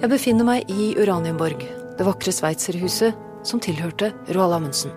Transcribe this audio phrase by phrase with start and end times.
[0.00, 1.60] Jeg befinner meg i Uranienborg,
[1.98, 4.94] det vakre sveitserhuset som tilhørte Roald Amundsen.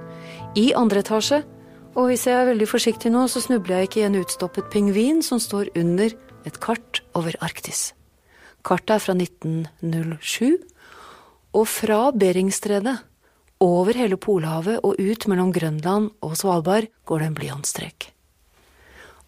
[0.55, 1.41] I andre etasje,
[1.91, 5.19] og hvis jeg er veldig forsiktig nå, så snubler jeg ikke i en utstoppet pingvin
[5.19, 6.15] som står under
[6.47, 7.89] et kart over Arktis.
[8.63, 10.63] Kartet er fra 1907,
[11.51, 12.95] og fra Beringstredet,
[13.59, 18.13] over hele Polhavet og ut mellom Grønland og Svalbard går det en blyantstrek.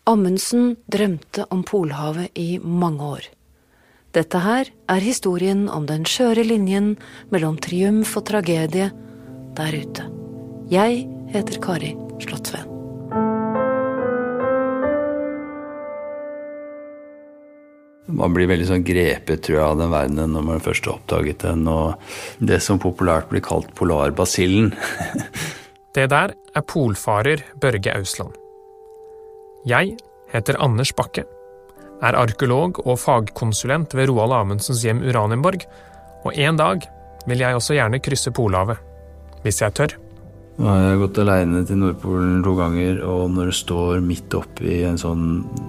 [0.07, 3.34] Amundsen drømte om Polhavet i mange år.
[4.15, 6.93] Dette her er historien om den skjøre linjen
[7.35, 8.87] mellom triumf og tragedie
[9.57, 10.05] der ute.
[10.71, 11.01] Jeg
[11.33, 11.91] heter Kari
[12.23, 12.71] Slottsveen.
[18.15, 21.43] Man blir veldig sånn grepet tror jeg, av den verdenen når man først har oppdaget
[21.43, 21.67] den.
[21.67, 21.99] Og
[22.39, 24.71] det som populært blir kalt polarbasillen.
[25.97, 28.31] det der er polfarer Børge Ausland.
[29.67, 29.97] Jeg
[30.31, 31.27] heter Anders Bakke
[32.05, 35.65] er arkeolog og fagkonsulent ved Roald Amundsens hjem Uranienborg,
[36.25, 36.87] og en dag
[37.25, 38.81] vil jeg også gjerne krysse Polhavet.
[39.45, 39.99] Hvis jeg tør.
[40.55, 44.77] Nå har jeg gått aleine til Nordpolen to ganger, og når du står midt oppi
[45.01, 45.25] sånn,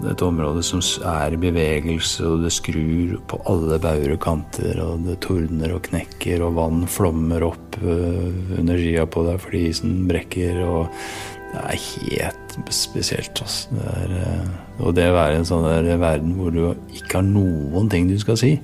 [0.07, 0.79] et område som
[1.11, 5.83] er i bevegelse, og det skrur på alle bauger og kanter, og det tordner og
[5.89, 10.87] knekker, og vann flommer opp uh, under skia på deg fordi isen brekker, og
[11.52, 13.41] det er helt spesielt.
[13.41, 13.69] Altså.
[13.72, 15.66] Det er, eh, og det å være i en sånn
[16.00, 18.56] verden hvor du ikke har noen ting du skal si.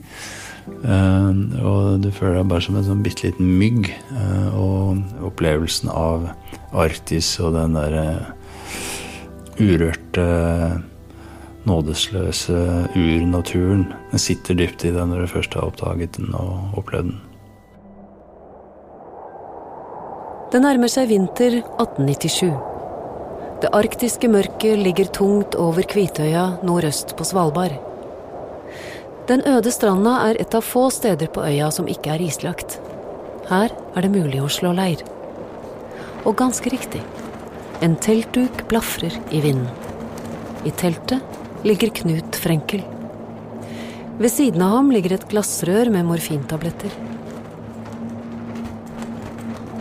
[0.62, 3.90] Uh, og du føler deg bare som en sånn bitte liten mygg.
[4.14, 6.28] Uh, og opplevelsen av
[6.70, 8.06] Arktis og den derre
[9.58, 10.26] urørte,
[11.68, 12.58] nådesløse
[12.98, 17.20] urnaturen, den sitter dypt i deg når du først har oppdaget den og opplevd den.
[20.52, 22.71] Det nærmer seg vinter 1897.
[23.62, 27.76] Det arktiske mørket ligger tungt over Kvitøya nordøst på Svalbard.
[29.28, 32.80] Den øde stranda er et av få steder på øya som ikke er islagt.
[33.46, 35.04] Her er det mulig å slå leir.
[36.26, 37.04] Og ganske riktig.
[37.86, 39.70] En teltduk blafrer i vinden.
[40.66, 41.22] I teltet
[41.62, 42.82] ligger Knut Frenkel.
[44.18, 46.98] Ved siden av ham ligger et glassrør med morfintabletter.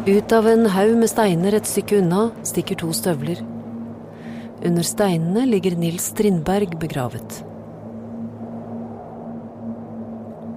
[0.06, 3.42] Ut av en haug med steiner et stykke unna stikker to støvler.
[4.62, 7.40] Under steinene ligger Nils Strindberg begravet.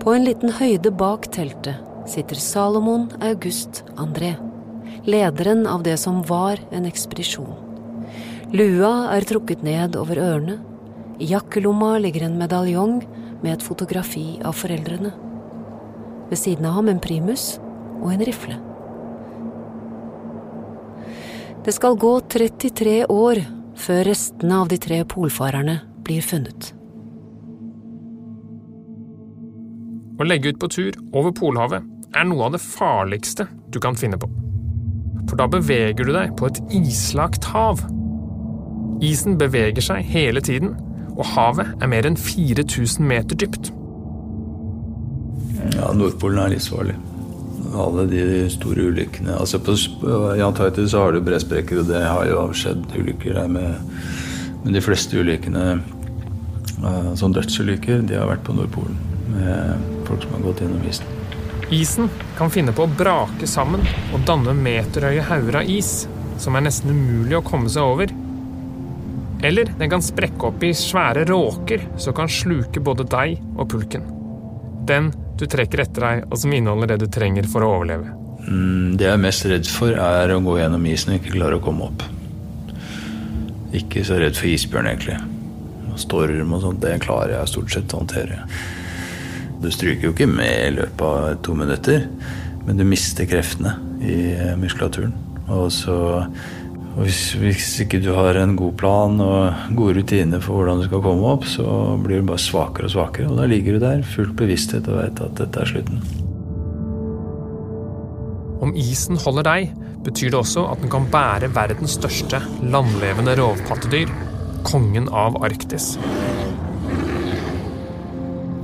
[0.03, 1.81] På en liten høyde bak teltet
[2.13, 4.35] sitter Salomon August André,
[5.09, 7.55] lederen av det som var en ekspedisjon.
[8.53, 10.59] Lua er trukket ned over ørene.
[11.17, 13.01] I jakkelomma ligger en medaljong
[13.41, 15.15] med et fotografi av foreldrene.
[16.29, 17.55] Ved siden av ham en primus
[18.03, 18.61] og en rifle.
[21.65, 23.47] Det skal gå 33 år
[23.79, 26.71] før restene av de tre polfarerne blir funnet.
[30.15, 34.19] Å legge ut på tur over Polhavet er noe av det farligste du kan finne
[34.21, 34.29] på.
[35.29, 37.83] For da beveger du deg på et islagt hav.
[39.03, 40.77] Isen beveger seg hele tiden,
[41.15, 43.73] og havet er mer enn 4000 meter dypt.
[45.75, 46.95] Ja, Nordpolen er livsfarlig
[47.81, 49.35] alle de store ulykkene.
[49.39, 49.75] Altså på,
[50.37, 53.93] I Antarktis så har du bresprekker, og det har jo skjedd ulykker der med,
[54.65, 55.67] med de fleste ulykkene
[56.85, 58.99] uh, som dødsulykker, de har vært på Nordpolen.
[59.35, 61.15] Med folk som har gått gjennom isen.
[61.75, 63.83] Isen kan finne på å brake sammen
[64.13, 66.05] og danne meterhøye hauger av is
[66.41, 68.13] som er nesten umulig å komme seg over.
[69.45, 74.07] Eller den kan sprekke opp i svære råker som kan sluke både deg og pulken.
[74.89, 75.11] Den
[75.45, 78.13] du trekker etter deg, og som inneholder det du trenger for å overleve?
[78.45, 81.59] Mm, det jeg er mest redd for, er å gå gjennom isen og ikke klare
[81.59, 82.05] å komme opp.
[83.75, 85.19] Ikke så redd for isbjørn, egentlig.
[86.01, 88.43] Storm og sånt, det klarer jeg stort sett å håndtere.
[89.63, 92.09] Du stryker jo ikke med i løpet av to minutter,
[92.67, 94.19] men du mister kreftene i
[94.61, 95.15] muskulaturen.
[95.53, 95.97] Og så
[96.95, 100.87] og hvis, hvis, ikke du har en god plan og gode rutiner for hvordan du
[100.87, 101.65] skal komme opp, så
[102.05, 103.31] blir du bare svakere og svakere.
[103.33, 106.05] Og da ligger du der fullt bevissthet og veit at dette er slutten.
[108.63, 109.75] Om isen holder deg,
[110.07, 114.15] betyr det også at den kan bære verdens største landlevende rovpattedyr,
[114.65, 115.97] kongen av Arktis.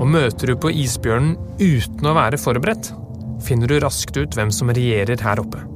[0.00, 2.94] Og møter du på isbjørnen uten å være forberedt,
[3.42, 5.66] finner du raskt ut hvem som regjerer her oppe.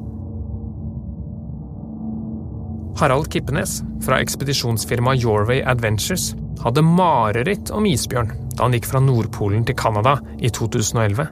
[3.04, 6.30] Harald Kippenes fra ekspedisjonsfirmaet Yorway Adventures
[6.62, 11.26] hadde mareritt om isbjørn da han gikk fra Nordpolen til Canada i 2011.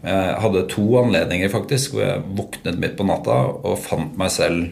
[0.00, 4.70] Jeg hadde to anledninger faktisk hvor jeg våknet midt på natta og fant meg selv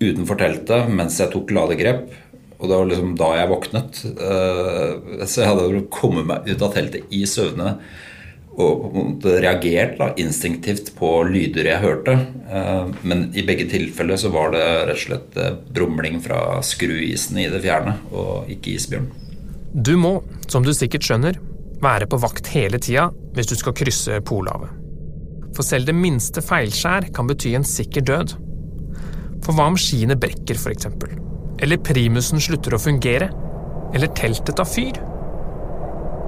[0.00, 2.08] utenfor teltet mens jeg tok ladegrep.
[2.56, 4.00] Og det var liksom da jeg våknet.
[4.08, 7.76] Eh, så jeg hadde kommet meg ut av teltet i søvne
[8.58, 12.16] og på en måte reagert da, instinktivt på lyder jeg hørte.
[12.50, 17.44] Eh, men i begge tilfeller så var det rett og slett eh, brumling fra skruisene
[17.44, 19.08] i det fjerne, og ikke isbjørn.
[19.70, 20.18] Du må,
[20.50, 21.38] som du sikkert skjønner,
[21.80, 24.74] være på vakt hele tida hvis du skal krysse Polhavet.
[25.56, 28.34] For selv det minste feilskjær kan bety en sikker død.
[29.46, 30.90] For hva om skiene brekker, f.eks.?
[31.62, 33.30] Eller primusen slutter å fungere?
[33.94, 35.00] Eller teltet tar fyr?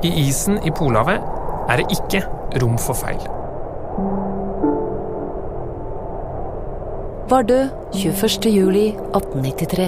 [0.03, 1.42] I isen i Polhavet
[1.73, 2.21] er det ikke
[2.61, 3.23] rom for feil.
[7.33, 7.63] Vardø
[7.97, 9.87] 21.07.1893.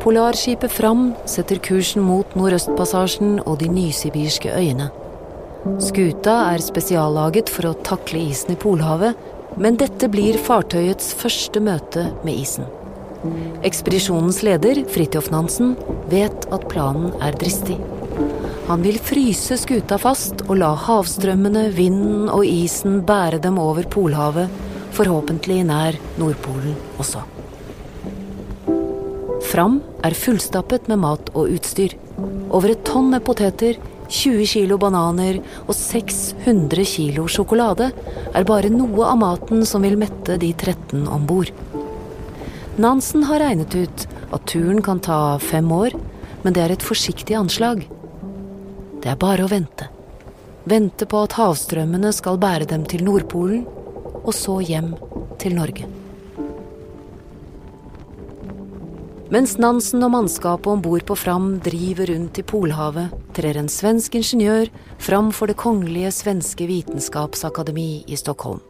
[0.00, 4.88] Polarskipet Fram setter kursen mot Nordøstpassasjen og de nysibirske øyene.
[5.84, 9.14] Skuta er spesiallaget for å takle isen i Polhavet,
[9.60, 12.66] men dette blir fartøyets første møte med isen.
[13.68, 15.76] Ekspedisjonens leder, Fridtjof Nansen,
[16.08, 17.76] vet at planen er dristig.
[18.70, 24.46] Han vil fryse skuta fast og la havstrømmene, vinden og isen bære dem over Polhavet,
[24.94, 27.24] forhåpentlig nær Nordpolen også.
[29.50, 31.98] Fram er fullstappet med mat og utstyr.
[32.54, 33.74] Over et tonn med poteter,
[34.06, 40.38] 20 kilo bananer og 600 kilo sjokolade er bare noe av maten som vil mette
[40.38, 41.50] de 13 om bord.
[42.78, 45.98] Nansen har regnet ut at turen kan ta fem år,
[46.44, 47.82] men det er et forsiktig anslag.
[49.00, 49.88] Det er bare å vente.
[50.68, 53.64] Vente på at havstrømmene skal bære dem til Nordpolen,
[54.20, 54.92] og så hjem
[55.40, 55.88] til Norge.
[59.30, 64.18] Mens Nansen og mannskapet om bord på Fram driver rundt i Polhavet, trer en svensk
[64.18, 64.68] ingeniør
[64.98, 68.60] fram for Det kongelige svenske vitenskapsakademi i Stockholm.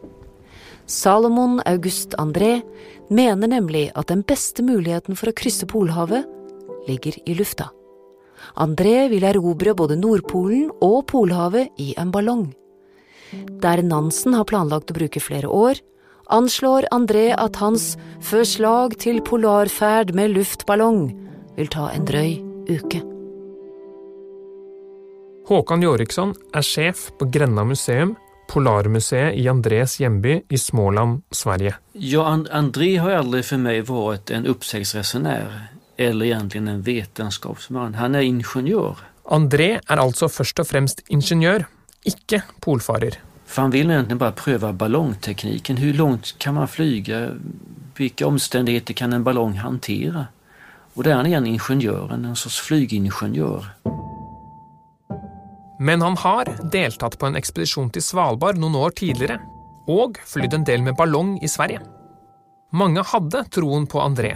[0.85, 2.61] Salomon August André
[3.09, 6.29] mener nemlig at den beste muligheten for å krysse Polhavet
[6.87, 7.71] ligger i lufta.
[8.55, 12.49] André vil erobre både Nordpolen og Polhavet i en ballong.
[13.63, 15.79] Der Nansen har planlagt å bruke flere år,
[16.31, 21.05] anslår André at hans forslag til polarferd med luftballong
[21.57, 22.39] vil ta en drøy
[22.71, 23.01] uke.
[25.51, 28.15] Håkan Jorikson er sjef på Grenna museum,
[28.51, 31.77] Polarmuseet i Andrés hjemby i Småland, Sverige.
[31.93, 35.70] Ja, André har aldri for meg vært en oppsiktsresenær
[36.09, 37.97] eller egentlig en vitenskapsmann.
[37.99, 39.01] Han er ingeniør.
[39.31, 41.67] André er altså først og fremst ingeniør,
[42.05, 43.19] ikke polfarer.
[43.45, 45.77] For han vil egentlig bare prøve ballongteknikken.
[45.77, 47.37] Hvor langt kan man flyge?
[47.95, 50.27] Hvilke omstendigheter kan en ballong håndtere?
[50.95, 53.67] Og det er han igjen ingeniøren, en slags flygingeniør.
[55.81, 59.39] Men han har deltatt på en ekspedisjon til Svalbard noen år tidligere,
[59.89, 61.81] og flydd en del med ballong i Sverige.
[62.71, 64.35] Mange hadde troen på André,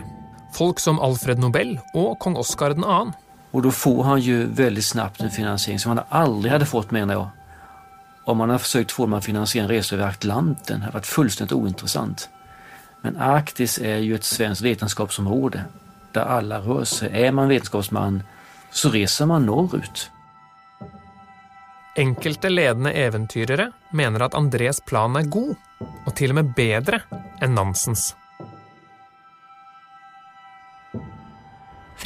[0.55, 2.99] Folk som Alfred Nobel og kong Oskar 2.
[3.55, 7.17] Og da får han jo veldig snabbt en finansiering som han aldri hadde fått, mener
[7.17, 7.27] jeg.
[8.31, 11.59] Om han har forsøkt å få man finansiere en reise over Atlanten, hadde vært fullstendig
[11.59, 12.29] uinteressant.
[13.03, 15.67] Men Arktis er jo et svensk vitenskapsområde,
[16.15, 17.11] der alle rører seg.
[17.11, 18.23] Er man vitenskapsmann,
[18.71, 20.09] så reiser man norrut.
[21.99, 27.03] Enkelte ledende eventyrere mener at Andres plan er god, og til og med bedre
[27.43, 28.13] enn Nansens.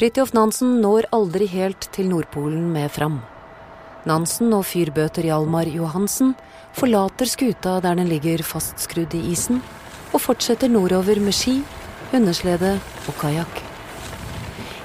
[0.00, 3.18] Fridtjof Nansen når aldri helt til Nordpolen med Fram.
[4.08, 6.30] Nansen og fyrbøter Hjalmar Johansen
[6.72, 9.60] forlater skuta der den ligger fastskrudd i isen,
[10.14, 11.58] og fortsetter nordover med ski,
[12.14, 13.60] hundeslede og kajakk.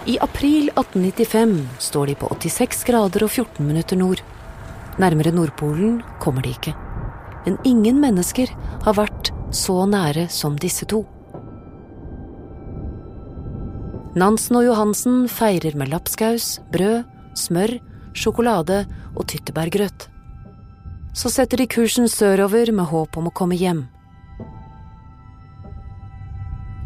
[0.03, 4.19] I april 1895 står de på 86 grader og 14 minutter nord.
[5.00, 6.75] Nærmere Nordpolen kommer de ikke.
[7.48, 8.51] Men ingen mennesker
[8.84, 11.05] har vært så nære som disse to.
[14.15, 17.03] Nansen og Johansen feirer med lapskaus, brød,
[17.36, 17.74] smør,
[18.15, 20.07] sjokolade og tyttebærgrøt.
[21.15, 23.81] Så setter de kursen sørover med håp om å komme hjem.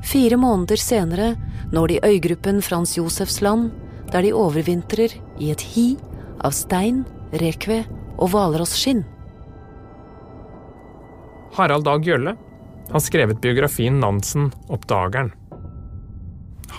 [0.09, 1.29] Fire måneder senere
[1.69, 3.69] når de øygruppen Frans Josefs land,
[4.09, 5.87] der de overvintrer i et hi
[6.41, 7.83] av stein, rekve
[8.17, 9.03] og hvalrosskinn.
[11.53, 12.33] Harald Dag Gjølle
[12.89, 15.29] har skrevet biografien Nansen, oppdageren.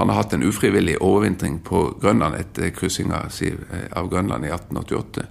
[0.01, 5.27] Han har hatt en ufrivillig overvintring på Grønland etter kryssinga eh, av Grønland i 1888.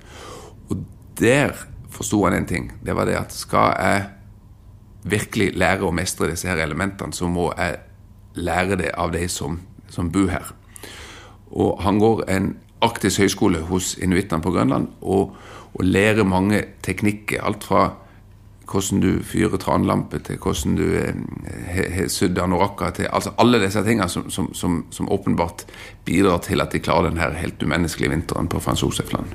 [0.70, 0.84] Og
[1.18, 1.56] der
[1.90, 2.68] forsto han en ting.
[2.86, 4.04] Det var det at skal jeg
[5.10, 7.80] virkelig lære å mestre disse her elementene, så må jeg
[8.38, 9.58] lære det av de som,
[9.90, 10.54] som bor her.
[11.50, 12.52] Og han går en
[12.86, 15.34] arktisk høyskole hos inuittene på Grønland og,
[15.74, 17.42] og lærer mange teknikker.
[17.42, 17.88] Alt fra
[18.70, 21.14] hvordan du fyrer tranlampe, til hvordan du eh,
[21.74, 25.66] har sydd anorakka til altså Alle disse tingene som, som, som, som, åpenbart
[26.06, 29.34] bidrar til at de klarer denne helt umenneskelige vinteren på Frans Josefland.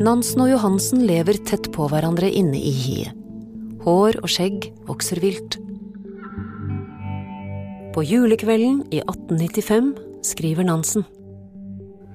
[0.00, 3.16] Nansen og Johansen lever tett på hverandre inne i hiet.
[3.84, 5.58] Hår og skjegg vokser vilt.
[7.92, 9.94] På julekvelden i 1895
[10.30, 11.04] skriver Nansen.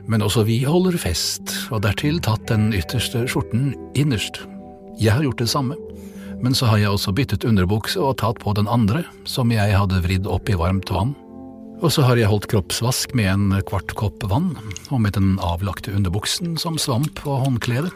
[0.07, 4.43] Men også vi holder fest, og dertil tatt den ytterste skjorten innerst.
[5.01, 5.77] Jeg har gjort det samme,
[6.43, 10.03] men så har jeg også byttet underbukse og tatt på den andre, som jeg hadde
[10.05, 11.15] vridd opp i varmt vann.
[11.83, 14.53] Og så har jeg holdt kroppsvask med en kvart kopp vann,
[14.93, 17.91] og med den avlagte underbuksen som svamp og håndkledet.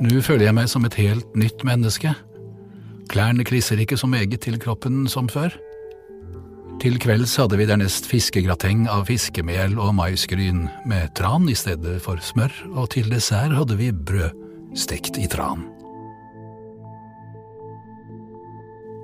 [0.00, 2.14] Nå føler jeg meg som et helt nytt menneske.
[3.10, 5.52] Klærne klisser ikke så meget til kroppen som før.
[6.80, 12.16] Til kvelds hadde vi dernest fiskegrateng av fiskemel og maisgryn med tran i stedet for
[12.24, 14.32] smør, og til dessert hadde vi brød
[14.80, 15.66] stekt i tran.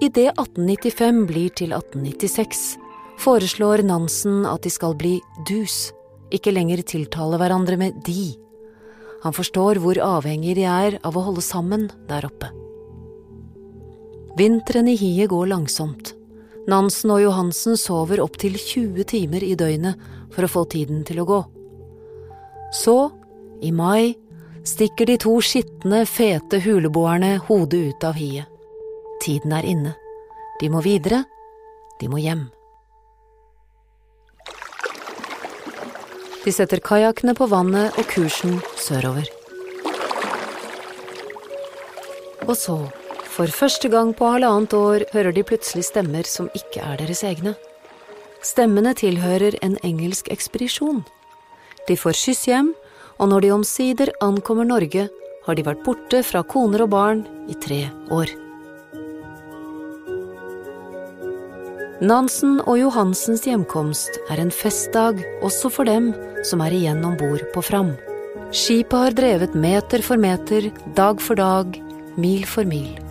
[0.01, 2.65] Idet 1895 blir til 1896,
[3.21, 5.91] foreslår Nansen at de skal bli dus,
[6.33, 8.31] ikke lenger tiltale hverandre med de.
[9.21, 12.49] Han forstår hvor avhengig de er av å holde sammen der oppe.
[14.41, 16.16] Vinteren i hiet går langsomt.
[16.67, 20.01] Nansen og Johansen sover opptil 20 timer i døgnet
[20.35, 21.39] for å få tiden til å gå.
[22.75, 22.97] Så,
[23.63, 24.17] i mai,
[24.67, 28.51] stikker de to skitne, fete huleboerne hodet ut av hiet.
[29.23, 29.95] Tiden er inne.
[30.61, 31.23] De må videre.
[32.01, 32.49] De må hjem.
[36.45, 39.31] De setter kajakkene på vannet og kursen sørover.
[42.47, 42.77] Og så,
[43.37, 47.53] for første gang på halvannet år, hører de plutselig stemmer som ikke er deres egne.
[48.41, 51.03] Stemmene tilhører en engelsk ekspedisjon.
[51.89, 52.73] De får skyss hjem,
[53.21, 55.09] og når de omsider ankommer Norge,
[55.47, 58.33] har de vært borte fra koner og barn i tre år.
[62.01, 66.13] Nansen og Johansens hjemkomst er en festdag også for dem
[66.45, 67.95] som er igjen om bord på Fram.
[68.53, 71.81] Skipet har drevet meter for meter, dag for dag,
[72.17, 73.06] mil for mil.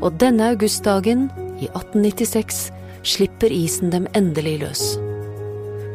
[0.00, 1.28] Og denne augustdagen,
[1.60, 2.70] i 1896,
[3.04, 4.84] slipper isen dem endelig løs.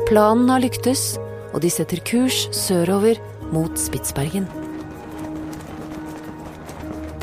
[0.10, 1.16] Planen har lyktes,
[1.54, 3.18] og de setter kurs sørover
[3.54, 4.46] mot Spitsbergen.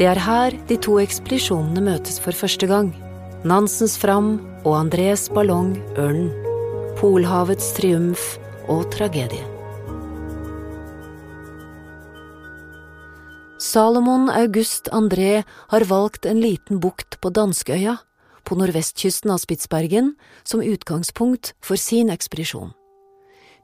[0.00, 2.90] Det er her de to ekspedisjonene møtes for første gang.
[3.46, 4.34] Nansens Fram
[4.64, 6.30] og Andres ballong Ørnen.
[6.98, 8.36] Polhavets triumf
[8.70, 9.51] og tragedie.
[13.72, 17.94] Salomon August André har valgt en liten bukt på Danskeøya,
[18.44, 20.10] på nordvestkysten av Spitsbergen,
[20.44, 22.74] som utgangspunkt for sin ekspedisjon.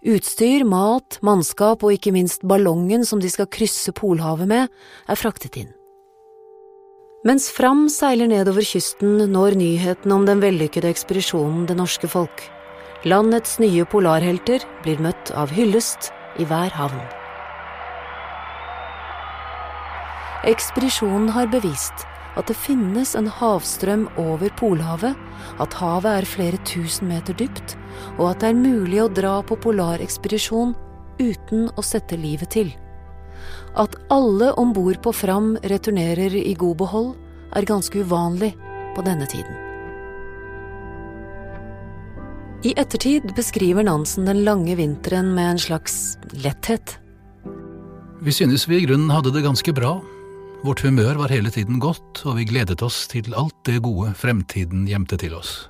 [0.09, 4.73] Utstyr, mat, mannskap og ikke minst ballongen som de skal krysse Polhavet med,
[5.13, 5.75] er fraktet inn.
[7.29, 12.49] Mens Fram seiler nedover kysten, når nyheten om den vellykkede ekspedisjonen det norske folk.
[13.05, 17.28] Landets nye polarhelter blir møtt av hyllest i hver havn.
[20.47, 22.05] Ekspedisjonen har bevist
[22.39, 25.17] at det finnes en havstrøm over Polhavet,
[25.59, 27.75] at havet er flere tusen meter dypt,
[28.19, 30.77] og at det er mulig å dra på polarekspedisjon
[31.19, 32.71] uten å sette livet til.
[33.75, 37.17] At alle om bord på Fram returnerer i god behold,
[37.57, 38.53] er ganske uvanlig
[38.95, 39.57] på denne tiden.
[42.67, 46.99] I ettertid beskriver Nansen den lange vinteren med en slags letthet.
[48.23, 49.97] Vi synes vi i grunnen hadde det ganske bra.
[50.63, 54.89] Vårt humør var hele tiden godt, og vi gledet oss til alt det gode fremtiden
[54.91, 55.69] gjemte til oss.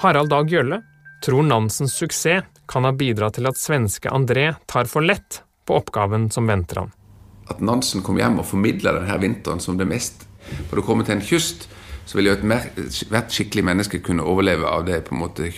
[0.00, 0.78] Harald Dag Gjølle
[1.24, 6.30] tror Nansens suksess kan ha bidratt til at svenske André tar for lett på oppgaven
[6.32, 6.94] som venter han.
[7.52, 10.24] At Nansen kom hjem og formidla denne vinteren som det mest
[10.70, 11.66] For å komme til en kyst,
[12.08, 15.50] så vil jo hvert skikkelig menneske kunne overleve av det på en måte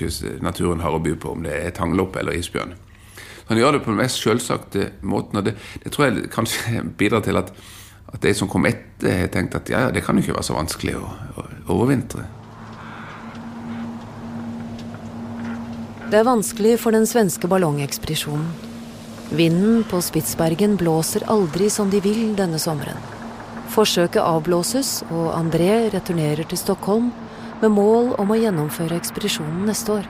[0.42, 2.74] naturen har å by på, om det er tangloppe eller isbjørn.
[3.52, 5.54] Han gjør det på den mest selvsagte måten, og det,
[5.84, 7.54] det tror jeg kanskje bidrar til at
[8.10, 10.56] at de som kom etter, har tenkt at ja, det kan jo ikke være så
[10.58, 11.06] vanskelig å,
[11.40, 12.26] å overvintre.
[16.10, 18.48] Det er vanskelig for den svenske ballongekspedisjonen.
[19.30, 22.98] Vinden på Spitsbergen blåser aldri som de vil denne sommeren.
[23.70, 27.12] Forsøket avblåses, og André returnerer til Stockholm
[27.60, 30.08] med mål om å gjennomføre ekspedisjonen neste år.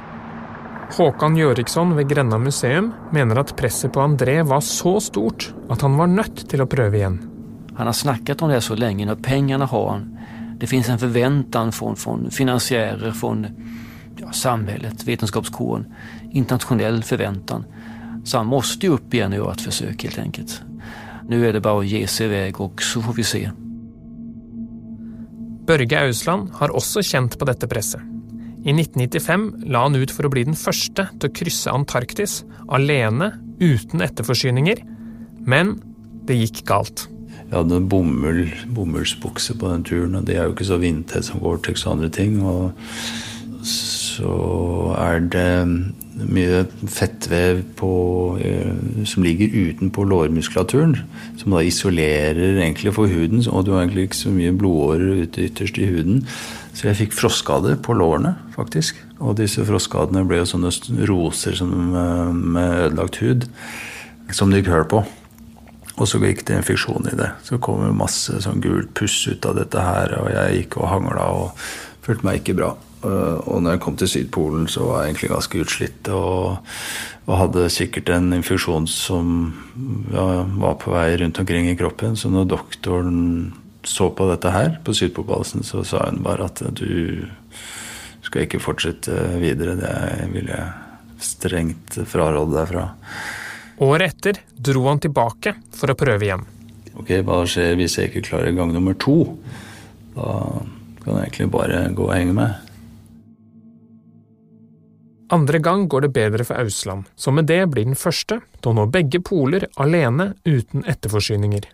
[0.97, 6.00] Håkan Gjøriksson ved Grenna museum mener at presset på André var så stort at han
[6.00, 7.21] var nødt til å prøve igjen.
[7.80, 10.02] Han har snakket om det så lenge, når pengene har han.
[10.60, 11.94] Det finns en forventning fra,
[12.30, 13.30] finansiärer, fra
[14.16, 15.87] ja, samhället, vetenskapskåren,
[16.30, 17.64] internationell förväntan.
[18.25, 20.62] Så han måste ju upp igen och göra ett försök helt enkelt.
[21.28, 23.40] Nu är det bare å ge seg iväg og så får vi se.
[25.66, 28.02] Børge Ausland har også kjent på dette presset.
[28.60, 33.30] I 1995 la han ut for å bli den første til å krysse Antarktis alene,
[33.56, 34.84] uten etterforsyninger.
[35.49, 35.78] Men
[36.28, 37.06] det gikk galt.
[37.50, 41.26] Jeg hadde en bomull, bomullsbukse på den turen, og det er jo ikke så vindtett
[41.26, 42.37] som Gore-Tex og andre ting.
[42.47, 42.71] Og
[43.66, 44.37] så
[44.95, 45.49] er det
[46.30, 47.90] mye fettvev på,
[48.45, 50.97] eh, som ligger utenpå lårmuskulaturen,
[51.40, 53.42] som da isolerer egentlig for huden.
[53.49, 56.26] Og du har egentlig ikke så mye blodårer ute ytterst i huden.
[56.75, 59.00] Så jeg fikk frostskader på lårene, faktisk.
[59.19, 60.71] Og disse frostskadene ble jo sånne
[61.11, 63.50] roser eh, med ødelagt hud
[64.30, 65.02] som det gikk høl på.
[65.99, 67.32] Og så gikk det infeksjon i det.
[67.44, 70.90] Så kom det masse sånn gult puss ut av dette her, og jeg gikk og
[70.92, 71.64] hangla og
[72.04, 72.70] følte meg ikke bra.
[73.00, 76.73] Og når jeg kom til Sydpolen, så var jeg egentlig ganske utslitt og,
[77.25, 79.30] og hadde sikkert en infeksjon som
[80.12, 80.26] ja,
[80.61, 82.18] var på vei rundt omkring i kroppen.
[82.20, 83.20] Så når doktoren
[83.88, 87.25] så på dette her på Sydpolbasen, så sa hun bare at du
[88.26, 89.78] skal ikke fortsette videre.
[89.80, 92.85] Det vil jeg strengt fraråde deg fra.
[93.80, 96.42] Året etter dro han tilbake for å prøve igjen.
[97.00, 99.22] Ok, hva skjer hvis jeg ikke klarer gang nummer to?
[100.12, 100.34] Da
[101.00, 102.66] kan jeg egentlig bare gå og henge med.
[105.32, 108.76] Andre gang går det bedre for Ausland, så med det blir den første til å
[108.76, 111.68] nå begge poler alene uten etterforsyninger.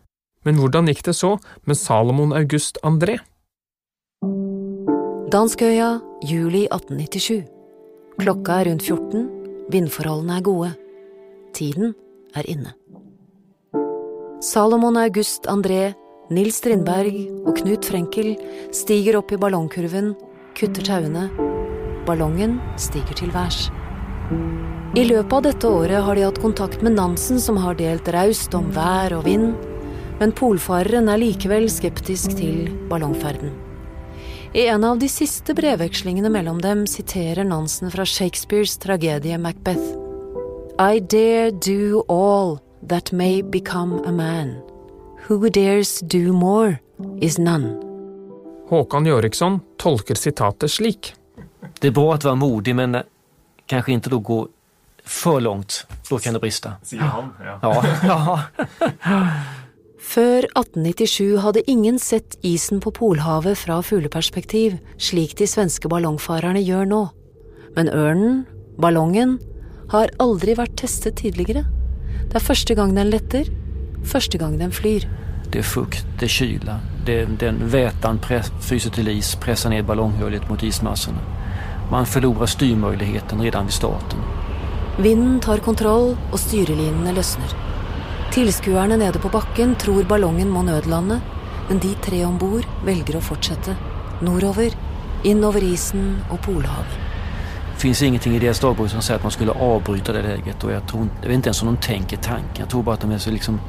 [0.46, 1.32] Men hvordan gikk det så
[1.66, 3.18] med Salomon August André?
[5.32, 7.46] Danskøya, juli 1897.
[8.20, 9.26] Klokka er rundt 14,
[9.72, 10.76] vindforholdene er gode.
[11.56, 11.94] Tiden
[12.36, 12.74] er inne.
[14.44, 15.94] Salomon August André,
[16.28, 18.34] Nils Strindberg og Knut Frenkel
[18.76, 20.12] stiger opp i ballongkurven,
[20.58, 21.30] kutter tauene.
[22.04, 23.70] Ballongen stiger til værs.
[24.96, 28.54] I løpet av dette året har de hatt kontakt med Nansen, som har delt raust
[28.56, 29.54] om vær og vind,
[30.20, 33.52] men polfareren er likevel skeptisk til ballongferden.
[34.56, 40.05] I en av de siste brevvekslingene mellom dem siterer Nansen fra Shakespeares tragedie Macbeth.
[40.78, 42.58] I dare do all
[42.88, 44.60] that may become a man.
[45.26, 46.78] Who dares do more
[47.20, 47.82] is none.
[48.68, 51.14] Håkan Jøriksson tolker sitatet slik.
[51.80, 53.08] Det är bra att vara modig men kanskje
[53.66, 54.48] kanske inte då gå
[55.04, 56.72] för långt, för då kan det brista.
[56.82, 57.58] Sier han, ja.
[57.62, 57.84] Ja,
[59.02, 59.30] ja.
[60.00, 66.84] Før 1897 hadde ingen sett isen på Polhavet fra fugleperspektiv, slik de svenske ballongfarerne gjør
[66.84, 67.08] nå.
[67.76, 68.44] Men ørnen,
[68.78, 69.38] ballongen,
[69.92, 71.64] har aldri vært testet tidligere.
[72.26, 73.48] Det er første gang den letter,
[74.04, 75.06] første gang den flyr.
[75.52, 80.48] Det er fukt, det er kyla, det, den væten fryser til is, presser ned ballonghullet
[80.50, 81.22] mot ismassene.
[81.90, 84.26] Man forlorer styrmöjligheten redan ved starten.
[84.98, 87.54] Vinden tar kontroll, og styrelinene løsner.
[88.34, 91.20] Tilskuerne nede på bakken tror ballongen må nødlande,
[91.68, 93.76] men de tre om bord velger å fortsette.
[94.24, 94.74] Nordover,
[95.24, 97.05] innover isen og Polhavet.
[97.76, 100.88] Finns ingenting i deras dagbok som säger att man skulle avbryta det läget och jag,
[100.88, 102.56] tror, jag vet inte ens om de tänker tanken.
[102.58, 103.60] Jag tror bara att de är så liksom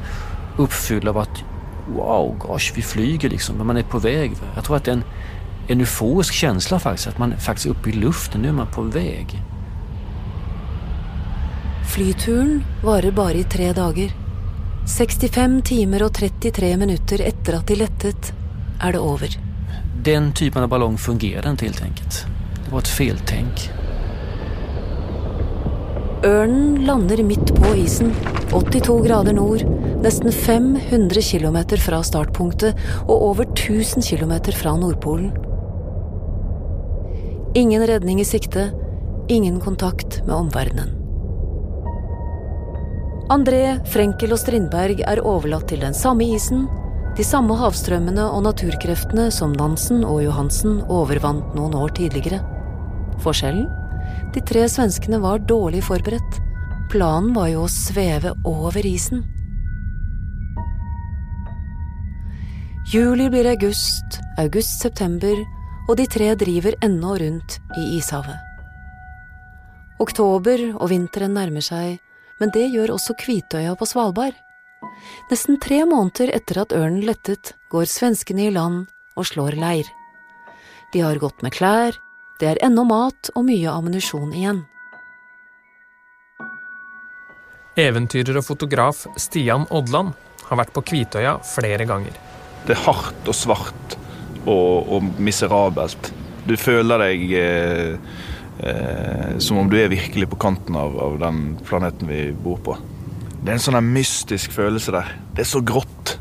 [0.58, 1.43] uppfyllda av att
[1.88, 4.32] wow, gosh, vi flyger liksom, men man är på väg.
[4.56, 5.04] Jag tror att det är en,
[5.67, 8.82] en euforisk känsla faktiskt, att man är faktiskt uppe i luften, nu är man på
[8.82, 9.41] väg.
[11.96, 14.12] Flyturen varer bare i tre dager.
[14.88, 18.34] 65 timer og 33 minutter etter at de lettet,
[18.84, 19.39] er det over.
[20.04, 22.26] Den typen av ballong fungerer inte helt enkelt.
[22.65, 23.70] Det var ett feltänk.
[26.28, 28.10] Ørnen lander midt på isen,
[28.52, 29.62] 82 grader nord,
[30.04, 35.32] nesten 500 km fra startpunktet og over 1000 km fra Nordpolen.
[37.56, 38.68] Ingen redning i sikte,
[39.32, 40.92] ingen kontakt med omverdenen.
[43.32, 46.68] André, Frenkel og Strindberg er overlatt til den samme isen,
[47.16, 52.44] de samme havstrømmene og naturkreftene som Nansen og Johansen overvant noen år tidligere.
[53.24, 53.68] Forskjellen?
[54.38, 56.36] De tre svenskene var dårlig forberedt.
[56.93, 59.23] Planen var jo å sveve over isen.
[62.93, 65.41] Juli blir august, august september,
[65.89, 68.38] og de tre driver ennå rundt i ishavet.
[70.06, 71.97] Oktober og vinteren nærmer seg,
[72.38, 74.38] men det gjør også Kvitøya på Svalbard.
[75.34, 78.86] Nesten tre måneder etter at ørnen lettet, går svenskene i land
[79.17, 79.89] og slår leir.
[80.93, 81.97] De har gått med klær,
[82.39, 84.63] det er ennå mat og mye ammunisjon igjen.
[87.78, 90.15] Eventyrer og fotograf Stian Odland
[90.47, 92.15] har vært på Kvitøya flere ganger.
[92.65, 93.97] Det er hardt og svart
[94.47, 96.12] og, og miserabelt.
[96.47, 97.97] Du føler deg eh,
[98.63, 102.78] eh, som om du er virkelig på kanten av, av den planeten vi bor på.
[103.43, 105.12] Det er en sånn mystisk følelse der.
[105.36, 106.17] Det er så grått.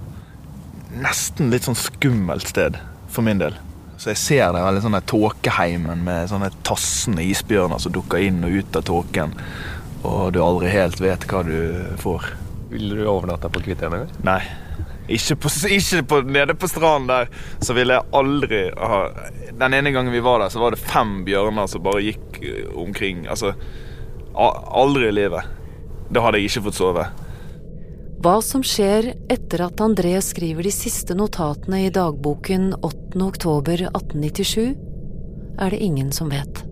[0.96, 2.76] Nesten litt sånn skummelt sted,
[3.12, 3.56] for min del.
[4.06, 8.36] Så jeg ser det veldig sånn der tåkeheimen med sånne tassende isbjørner som dukker inn
[8.46, 9.32] og ut av tåken,
[10.06, 11.56] og du aldri helt vet hva du
[11.98, 12.28] får.
[12.70, 14.12] Ville du overnatta på Kvitøy en gang?
[14.28, 14.36] Nei.
[15.10, 19.00] Ikke, på, ikke på, nede på stranden der, så ville jeg aldri ha
[19.58, 22.62] Den ene gangen vi var der, så var det fem bjørner som bare gikk eh,
[22.78, 23.26] omkring.
[23.26, 23.56] Altså
[24.38, 25.50] Aldri i livet.
[26.14, 27.10] Da hadde jeg ikke fått sove.
[28.16, 33.18] Hva som skjer etter at André skriver de siste notatene i dagboken 8.
[33.20, 34.72] oktober 1897,
[35.60, 36.62] er det ingen som vet.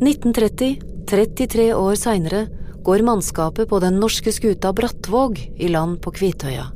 [0.00, 0.78] 1930,
[1.10, 2.44] 33 år seinere,
[2.86, 6.70] går mannskapet på den norske skuta Brattvåg i land på Kvitøya.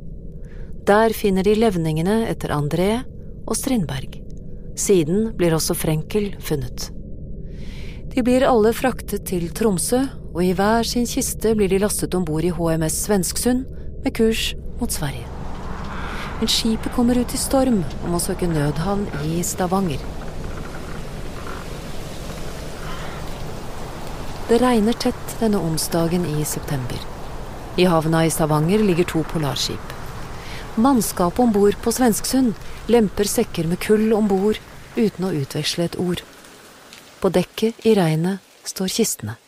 [0.85, 2.89] Der finner de levningene etter André
[3.47, 4.19] og Strindberg.
[4.75, 6.91] Siden blir også Frenkel funnet.
[8.11, 10.03] De blir alle fraktet til Tromsø,
[10.35, 13.63] og i hver sin kiste blir de lastet om bord i HMS Svensksund
[14.03, 14.49] med kurs
[14.81, 15.23] mot Sverige.
[16.41, 20.01] Men skipet kommer ut i storm og må søke nødhavn i Stavanger.
[24.49, 26.99] Det regner tett denne onsdagen i september.
[27.79, 29.95] I havna i Stavanger ligger to polarskip.
[30.75, 32.59] Mannskapet om bord på Svensksund
[32.91, 34.59] lemper sekker med kull om bord
[34.99, 36.19] uten å utveksle et ord.
[37.23, 39.39] På dekket i regnet står kistene.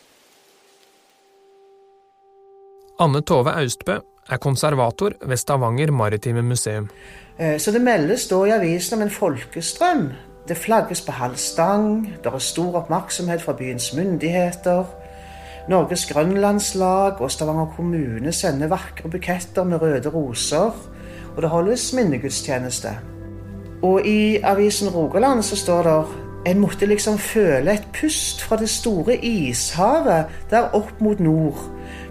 [2.99, 6.89] Anne Tove Austbø er konservator ved Stavanger Maritime Museum.
[7.39, 10.09] Eh, så det meldes da i avisen om en folkestrøm
[10.47, 14.85] det flagges på halv stang, det er stor oppmerksomhet fra byens myndigheter.
[15.69, 20.71] Norges Grønlandslag og Stavanger kommune sender vakre buketter med røde roser.
[21.35, 22.95] Og det holdes minnegudstjeneste.
[23.83, 28.69] Og i avisen Rogaland så står det en måtte liksom føle et pust fra det
[28.71, 31.59] store ishavet der opp mot nord.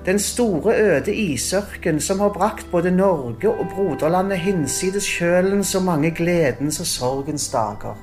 [0.07, 6.11] Den store, øde isørken som har brakt både Norge og broderlandet hinsides kjølen så mange
[6.15, 7.97] gledens og sorgens dager.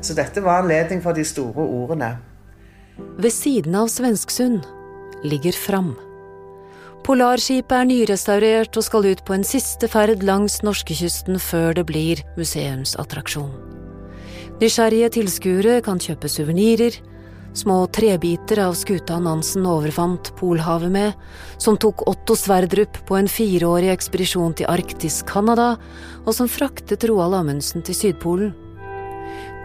[0.00, 2.18] Så dette var anledning for de store ordene.
[3.18, 4.60] Ved siden av Svensksund
[5.24, 5.96] ligger Fram.
[7.06, 12.22] Polarskipet er nyrestaurert og skal ut på en siste ferd langs norskekysten før det blir
[12.36, 13.77] museumsattraksjon.
[14.58, 16.96] Nysgjerrige tilskuere kan kjøpe suvenirer,
[17.54, 21.12] små trebiter av skuta Nansen overfant Polhavet med,
[21.62, 25.76] som tok Otto Sverdrup på en fireårig ekspedisjon til Arktis, Canada,
[26.24, 28.50] og som fraktet Roald Amundsen til Sydpolen.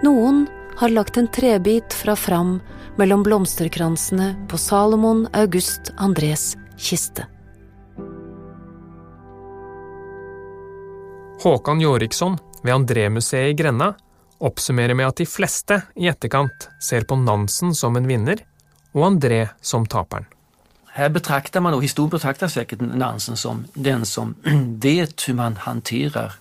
[0.05, 0.45] Noen
[0.77, 2.59] har lagt en trebit fra Fram
[3.01, 7.25] mellom blomsterkransene på Salomon August Andrés kiste.
[11.41, 13.95] Håkan Jorikson ved André-museet i Grenna
[14.43, 18.43] oppsummerer med at de fleste i etterkant ser på Nansen som en vinner,
[18.93, 20.27] og André som taperen.
[20.93, 24.35] Her betrakter man, og Historien betrakter sikkert Nansen som den som
[24.85, 26.37] vet hvordan man håndterer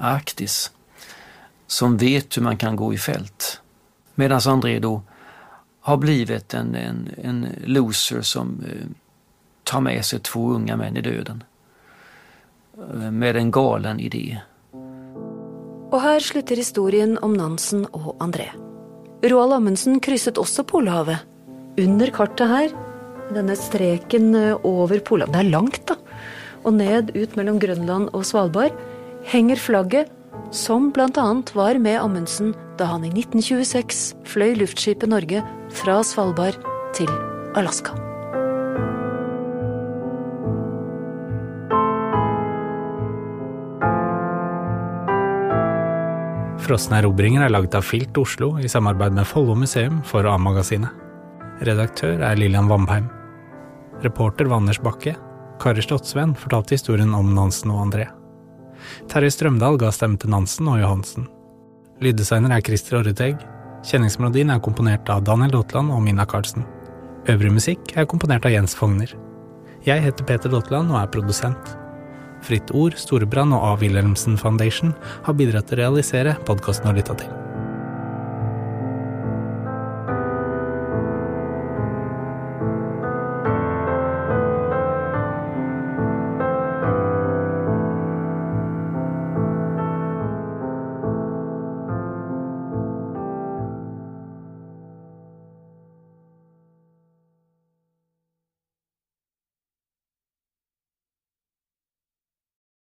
[0.00, 0.70] Arktis
[1.70, 3.60] som vet hvordan man kan gå i felt,
[4.14, 5.00] Medan André da
[5.80, 8.90] har blitt en, en, en loser som eh,
[9.64, 11.44] tar med seg to unge menn i døden.
[12.76, 14.40] Eh, med en galen idé.
[15.90, 18.50] Og her slutter historien om Nansen og André.
[19.26, 21.26] Roald Amundsen krysset også Polhavet.
[21.80, 22.74] Under kartet her,
[23.34, 25.98] denne streken eh, over Polhavet Det er langt, da.
[26.64, 28.76] Og ned ut mellom Grønland og Svalbard
[29.30, 30.10] henger flagget
[30.50, 31.26] som bl.a.
[31.54, 35.42] var med Amundsen da han i 1926 fløy luftskipet Norge
[35.82, 36.58] fra Svalbard
[36.96, 37.10] til
[37.54, 38.09] Alaska.
[46.70, 50.92] Frosne erobringer er laget av Filt Oslo i samarbeid med Follo museum for A-magasinet.
[51.66, 53.08] Redaktør er Lillian Vamheim.
[54.04, 55.16] Reporter var Anders Bakke.
[55.58, 58.06] Kari Slottsvenn fortalte historien om Nansen og André.
[59.10, 61.26] Terje Strømdal ga stemme til Nansen og Johansen.
[62.06, 63.42] Lyddesigner er Christer Orreteg.
[63.90, 66.62] Kjenningsmelodien er komponert av Daniel Dotland og Mina Karlsen.
[67.34, 69.18] Øvrig musikk er komponert av Jens Fogner.
[69.90, 71.79] Jeg heter Peter Dotland og er produsent.
[72.46, 73.76] Fritt Ord, Storebrand og A.
[73.82, 74.94] Wilhelmsen Foundation
[75.26, 77.49] har bidratt til å realisere podkasten har lytta til.